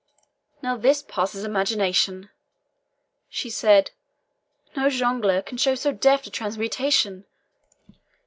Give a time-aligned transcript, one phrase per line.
[0.63, 2.31] "Now this passes imagination!"
[3.29, 3.91] she said;
[4.75, 7.25] "no jongleur can show so deft a transmutation!